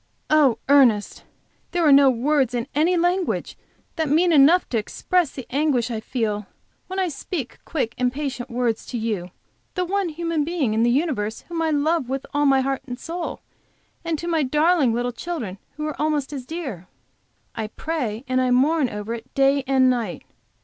"Oh, 0.31 0.57
Ernest! 0.67 1.25
there 1.73 1.85
are 1.85 1.91
no 1.91 2.09
words 2.09 2.55
in 2.55 2.65
any 2.73 2.97
language 2.97 3.55
that 3.97 4.09
mean 4.09 4.31
enough 4.33 4.67
to 4.69 4.79
express 4.79 5.29
the 5.29 5.45
anguish 5.51 5.91
I 5.91 5.99
feel 5.99 6.47
when 6.87 6.97
I 6.97 7.07
speak 7.07 7.59
quick, 7.65 7.93
impatient 7.99 8.49
words 8.49 8.83
to 8.87 8.97
you, 8.97 9.29
the 9.75 9.85
one 9.85 10.09
human 10.09 10.43
being 10.43 10.73
in 10.73 10.81
the 10.81 10.89
universe 10.89 11.41
whom 11.49 11.61
I 11.61 11.69
love 11.69 12.09
with 12.09 12.25
all 12.33 12.47
my 12.47 12.61
heart 12.61 12.81
and 12.87 12.97
soul, 12.99 13.41
and 14.03 14.17
to 14.17 14.27
my 14.27 14.41
darling 14.41 14.91
little 14.91 15.11
children 15.11 15.59
who 15.75 15.85
are 15.85 16.01
almost 16.01 16.33
as 16.33 16.47
dear! 16.47 16.87
I 17.53 17.67
pray 17.67 18.23
and 18.27 18.41
mourn 18.55 18.89
over 18.89 19.13
it 19.13 19.31
day 19.35 19.63
and 19.67 19.87
night. 19.87 20.23